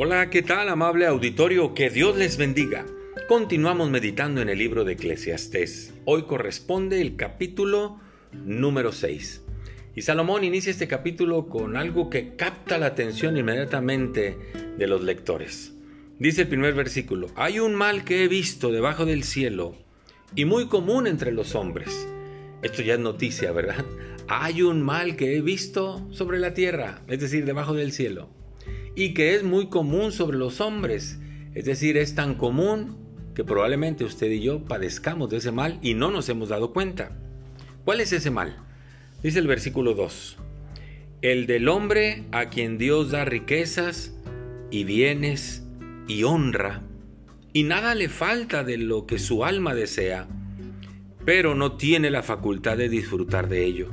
Hola, 0.00 0.30
¿qué 0.30 0.42
tal 0.42 0.68
amable 0.68 1.06
auditorio? 1.06 1.74
Que 1.74 1.90
Dios 1.90 2.16
les 2.16 2.36
bendiga. 2.36 2.86
Continuamos 3.28 3.90
meditando 3.90 4.40
en 4.40 4.48
el 4.48 4.56
libro 4.56 4.84
de 4.84 4.92
Eclesiastés. 4.92 5.92
Hoy 6.04 6.22
corresponde 6.22 7.00
el 7.00 7.16
capítulo 7.16 7.98
número 8.32 8.92
6. 8.92 9.42
Y 9.96 10.02
Salomón 10.02 10.44
inicia 10.44 10.70
este 10.70 10.86
capítulo 10.86 11.48
con 11.48 11.76
algo 11.76 12.10
que 12.10 12.36
capta 12.36 12.78
la 12.78 12.86
atención 12.86 13.36
inmediatamente 13.36 14.38
de 14.78 14.86
los 14.86 15.02
lectores. 15.02 15.74
Dice 16.20 16.42
el 16.42 16.48
primer 16.48 16.74
versículo, 16.74 17.26
hay 17.34 17.58
un 17.58 17.74
mal 17.74 18.04
que 18.04 18.22
he 18.22 18.28
visto 18.28 18.70
debajo 18.70 19.04
del 19.04 19.24
cielo 19.24 19.74
y 20.36 20.44
muy 20.44 20.68
común 20.68 21.08
entre 21.08 21.32
los 21.32 21.56
hombres. 21.56 22.06
Esto 22.62 22.82
ya 22.82 22.94
es 22.94 23.00
noticia, 23.00 23.50
¿verdad? 23.50 23.84
Hay 24.28 24.62
un 24.62 24.80
mal 24.80 25.16
que 25.16 25.36
he 25.36 25.40
visto 25.40 26.06
sobre 26.12 26.38
la 26.38 26.54
tierra, 26.54 27.02
es 27.08 27.18
decir, 27.18 27.44
debajo 27.44 27.74
del 27.74 27.90
cielo 27.90 28.28
y 28.98 29.14
que 29.14 29.36
es 29.36 29.44
muy 29.44 29.68
común 29.68 30.10
sobre 30.10 30.38
los 30.38 30.60
hombres. 30.60 31.20
Es 31.54 31.66
decir, 31.66 31.96
es 31.96 32.16
tan 32.16 32.34
común 32.34 32.96
que 33.32 33.44
probablemente 33.44 34.04
usted 34.04 34.28
y 34.28 34.40
yo 34.40 34.64
padezcamos 34.64 35.30
de 35.30 35.36
ese 35.36 35.52
mal 35.52 35.78
y 35.82 35.94
no 35.94 36.10
nos 36.10 36.28
hemos 36.28 36.48
dado 36.48 36.72
cuenta. 36.72 37.16
¿Cuál 37.84 38.00
es 38.00 38.12
ese 38.12 38.32
mal? 38.32 38.56
Dice 39.22 39.38
el 39.38 39.46
versículo 39.46 39.94
2. 39.94 40.38
El 41.22 41.46
del 41.46 41.68
hombre 41.68 42.24
a 42.32 42.48
quien 42.48 42.76
Dios 42.76 43.12
da 43.12 43.24
riquezas 43.24 44.16
y 44.72 44.82
bienes 44.82 45.62
y 46.08 46.24
honra, 46.24 46.82
y 47.52 47.62
nada 47.62 47.94
le 47.94 48.08
falta 48.08 48.64
de 48.64 48.78
lo 48.78 49.06
que 49.06 49.20
su 49.20 49.44
alma 49.44 49.76
desea, 49.76 50.26
pero 51.24 51.54
no 51.54 51.76
tiene 51.76 52.10
la 52.10 52.24
facultad 52.24 52.76
de 52.76 52.88
disfrutar 52.88 53.48
de 53.48 53.64
ello, 53.64 53.90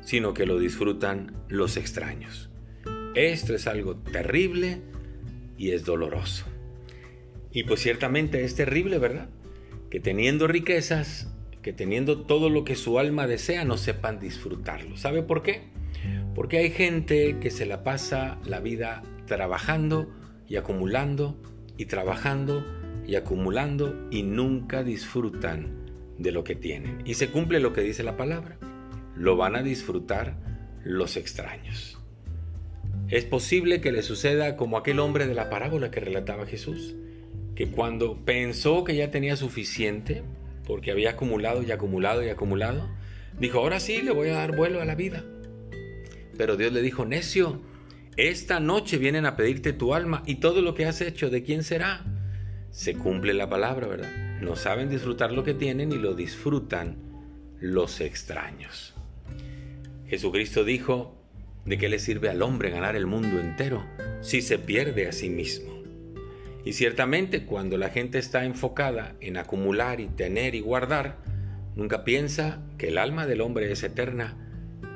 sino 0.00 0.34
que 0.34 0.44
lo 0.44 0.58
disfrutan 0.58 1.36
los 1.48 1.76
extraños. 1.76 2.50
Esto 3.14 3.54
es 3.54 3.66
algo 3.66 3.96
terrible 3.96 4.80
y 5.56 5.70
es 5.70 5.84
doloroso. 5.84 6.46
Y 7.52 7.62
pues 7.62 7.80
ciertamente 7.80 8.44
es 8.44 8.56
terrible, 8.56 8.98
¿verdad? 8.98 9.28
Que 9.88 10.00
teniendo 10.00 10.48
riquezas, 10.48 11.32
que 11.62 11.72
teniendo 11.72 12.22
todo 12.22 12.50
lo 12.50 12.64
que 12.64 12.74
su 12.74 12.98
alma 12.98 13.28
desea, 13.28 13.64
no 13.64 13.76
sepan 13.76 14.18
disfrutarlo. 14.18 14.96
¿Sabe 14.96 15.22
por 15.22 15.42
qué? 15.42 15.62
Porque 16.34 16.58
hay 16.58 16.70
gente 16.70 17.38
que 17.40 17.50
se 17.50 17.66
la 17.66 17.84
pasa 17.84 18.38
la 18.44 18.58
vida 18.58 19.02
trabajando 19.26 20.12
y 20.48 20.56
acumulando 20.56 21.40
y 21.76 21.86
trabajando 21.86 22.64
y 23.06 23.14
acumulando 23.14 24.08
y 24.10 24.24
nunca 24.24 24.82
disfrutan 24.82 25.84
de 26.18 26.32
lo 26.32 26.42
que 26.42 26.56
tienen. 26.56 27.02
Y 27.04 27.14
se 27.14 27.30
cumple 27.30 27.60
lo 27.60 27.72
que 27.72 27.82
dice 27.82 28.02
la 28.02 28.16
palabra. 28.16 28.58
Lo 29.16 29.36
van 29.36 29.54
a 29.54 29.62
disfrutar 29.62 30.36
los 30.82 31.16
extraños. 31.16 32.03
Es 33.14 33.24
posible 33.24 33.80
que 33.80 33.92
le 33.92 34.02
suceda 34.02 34.56
como 34.56 34.76
aquel 34.76 34.98
hombre 34.98 35.28
de 35.28 35.34
la 35.34 35.48
parábola 35.48 35.92
que 35.92 36.00
relataba 36.00 36.46
Jesús, 36.46 36.96
que 37.54 37.68
cuando 37.68 38.24
pensó 38.24 38.82
que 38.82 38.96
ya 38.96 39.12
tenía 39.12 39.36
suficiente, 39.36 40.24
porque 40.66 40.90
había 40.90 41.10
acumulado 41.10 41.62
y 41.62 41.70
acumulado 41.70 42.24
y 42.24 42.28
acumulado, 42.28 42.90
dijo, 43.38 43.60
ahora 43.60 43.78
sí 43.78 44.02
le 44.02 44.10
voy 44.10 44.30
a 44.30 44.38
dar 44.38 44.56
vuelo 44.56 44.80
a 44.80 44.84
la 44.84 44.96
vida. 44.96 45.22
Pero 46.36 46.56
Dios 46.56 46.72
le 46.72 46.82
dijo, 46.82 47.04
necio, 47.04 47.62
esta 48.16 48.58
noche 48.58 48.98
vienen 48.98 49.26
a 49.26 49.36
pedirte 49.36 49.72
tu 49.72 49.94
alma 49.94 50.24
y 50.26 50.40
todo 50.40 50.60
lo 50.60 50.74
que 50.74 50.86
has 50.86 51.00
hecho, 51.00 51.30
¿de 51.30 51.44
quién 51.44 51.62
será? 51.62 52.04
Se 52.72 52.94
cumple 52.94 53.32
la 53.32 53.48
palabra, 53.48 53.86
¿verdad? 53.86 54.40
No 54.40 54.56
saben 54.56 54.90
disfrutar 54.90 55.30
lo 55.30 55.44
que 55.44 55.54
tienen 55.54 55.92
y 55.92 55.98
lo 55.98 56.14
disfrutan 56.14 56.96
los 57.60 58.00
extraños. 58.00 58.92
Jesucristo 60.08 60.64
dijo, 60.64 61.23
¿De 61.64 61.78
qué 61.78 61.88
le 61.88 61.98
sirve 61.98 62.28
al 62.28 62.42
hombre 62.42 62.70
ganar 62.70 62.94
el 62.94 63.06
mundo 63.06 63.40
entero 63.40 63.86
si 64.20 64.42
se 64.42 64.58
pierde 64.58 65.08
a 65.08 65.12
sí 65.12 65.30
mismo? 65.30 65.82
Y 66.62 66.74
ciertamente 66.74 67.44
cuando 67.46 67.78
la 67.78 67.88
gente 67.88 68.18
está 68.18 68.44
enfocada 68.44 69.16
en 69.20 69.38
acumular 69.38 70.00
y 70.00 70.08
tener 70.08 70.54
y 70.54 70.60
guardar, 70.60 71.16
nunca 71.74 72.04
piensa 72.04 72.62
que 72.76 72.88
el 72.88 72.98
alma 72.98 73.26
del 73.26 73.40
hombre 73.40 73.72
es 73.72 73.82
eterna 73.82 74.36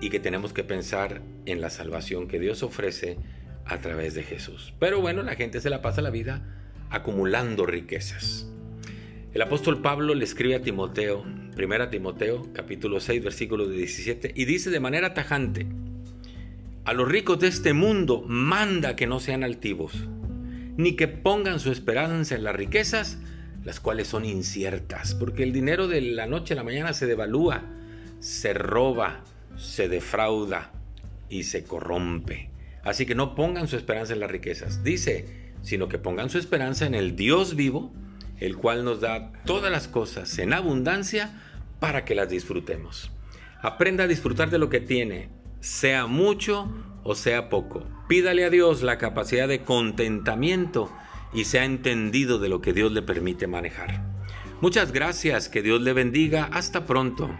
y 0.00 0.08
que 0.08 0.20
tenemos 0.20 0.54
que 0.54 0.64
pensar 0.64 1.20
en 1.44 1.60
la 1.60 1.68
salvación 1.68 2.28
que 2.28 2.38
Dios 2.38 2.62
ofrece 2.62 3.18
a 3.66 3.78
través 3.78 4.14
de 4.14 4.22
Jesús. 4.22 4.72
Pero 4.78 5.02
bueno, 5.02 5.22
la 5.22 5.36
gente 5.36 5.60
se 5.60 5.70
la 5.70 5.82
pasa 5.82 6.00
la 6.00 6.10
vida 6.10 6.42
acumulando 6.88 7.66
riquezas. 7.66 8.46
El 9.34 9.42
apóstol 9.42 9.82
Pablo 9.82 10.14
le 10.14 10.24
escribe 10.24 10.54
a 10.54 10.62
Timoteo, 10.62 11.24
1 11.58 11.88
Timoteo, 11.90 12.52
capítulo 12.54 13.00
6, 13.00 13.22
versículo 13.22 13.68
17, 13.68 14.32
y 14.34 14.44
dice 14.44 14.70
de 14.70 14.80
manera 14.80 15.12
tajante, 15.12 15.66
a 16.84 16.92
los 16.92 17.08
ricos 17.08 17.38
de 17.38 17.48
este 17.48 17.72
mundo 17.72 18.22
manda 18.26 18.94
que 18.94 19.06
no 19.06 19.18
sean 19.18 19.42
altivos, 19.42 20.06
ni 20.76 20.96
que 20.96 21.08
pongan 21.08 21.58
su 21.60 21.72
esperanza 21.72 22.34
en 22.34 22.44
las 22.44 22.54
riquezas, 22.54 23.18
las 23.64 23.80
cuales 23.80 24.08
son 24.08 24.26
inciertas, 24.26 25.14
porque 25.14 25.42
el 25.42 25.52
dinero 25.52 25.88
de 25.88 26.02
la 26.02 26.26
noche 26.26 26.52
a 26.52 26.56
la 26.56 26.64
mañana 26.64 26.92
se 26.92 27.06
devalúa, 27.06 27.62
se 28.18 28.52
roba, 28.52 29.24
se 29.56 29.88
defrauda 29.88 30.72
y 31.30 31.44
se 31.44 31.64
corrompe. 31.64 32.50
Así 32.82 33.06
que 33.06 33.14
no 33.14 33.34
pongan 33.34 33.66
su 33.66 33.76
esperanza 33.76 34.12
en 34.12 34.20
las 34.20 34.30
riquezas, 34.30 34.84
dice, 34.84 35.52
sino 35.62 35.88
que 35.88 35.98
pongan 35.98 36.28
su 36.28 36.36
esperanza 36.36 36.84
en 36.84 36.94
el 36.94 37.16
Dios 37.16 37.56
vivo, 37.56 37.94
el 38.40 38.58
cual 38.58 38.84
nos 38.84 39.00
da 39.00 39.32
todas 39.46 39.72
las 39.72 39.88
cosas 39.88 40.38
en 40.38 40.52
abundancia 40.52 41.40
para 41.80 42.04
que 42.04 42.14
las 42.14 42.28
disfrutemos. 42.28 43.10
Aprenda 43.62 44.04
a 44.04 44.08
disfrutar 44.08 44.50
de 44.50 44.58
lo 44.58 44.68
que 44.68 44.80
tiene, 44.80 45.30
sea 45.64 46.06
mucho 46.06 46.68
o 47.04 47.14
sea 47.14 47.48
poco. 47.48 47.84
Pídale 48.06 48.44
a 48.44 48.50
Dios 48.50 48.82
la 48.82 48.98
capacidad 48.98 49.48
de 49.48 49.62
contentamiento 49.62 50.92
y 51.32 51.44
sea 51.44 51.64
entendido 51.64 52.38
de 52.38 52.50
lo 52.50 52.60
que 52.60 52.74
Dios 52.74 52.92
le 52.92 53.00
permite 53.00 53.46
manejar. 53.46 54.04
Muchas 54.60 54.92
gracias, 54.92 55.48
que 55.48 55.62
Dios 55.62 55.80
le 55.80 55.94
bendiga, 55.94 56.50
hasta 56.52 56.84
pronto. 56.84 57.30